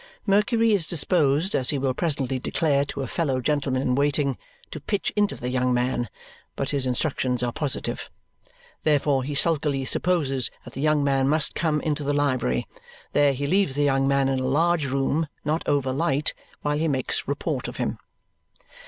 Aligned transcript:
Mercury 0.25 0.73
is 0.73 0.87
disposed, 0.87 1.53
as 1.53 1.69
he 1.69 1.77
will 1.77 1.93
presently 1.93 2.39
declare 2.39 2.85
to 2.85 3.01
a 3.01 3.07
fellow 3.07 3.39
gentleman 3.39 3.83
in 3.83 3.93
waiting, 3.93 4.35
"to 4.71 4.79
pitch 4.79 5.13
into 5.15 5.35
the 5.35 5.49
young 5.51 5.75
man"; 5.75 6.09
but 6.55 6.71
his 6.71 6.87
instructions 6.87 7.43
are 7.43 7.51
positive. 7.51 8.09
Therefore 8.81 9.23
he 9.23 9.35
sulkily 9.35 9.85
supposes 9.85 10.49
that 10.63 10.73
the 10.73 10.81
young 10.81 11.03
man 11.03 11.27
must 11.29 11.53
come 11.53 11.77
up 11.81 11.83
into 11.85 12.03
the 12.03 12.15
library. 12.15 12.67
There 13.13 13.33
he 13.33 13.45
leaves 13.45 13.75
the 13.75 13.83
young 13.83 14.07
man 14.07 14.27
in 14.27 14.39
a 14.39 14.43
large 14.47 14.87
room, 14.87 15.27
not 15.45 15.61
over 15.67 15.93
light, 15.93 16.33
while 16.63 16.79
he 16.79 16.87
makes 16.87 17.27
report 17.27 17.67
of 17.67 17.77
him. 17.77 17.99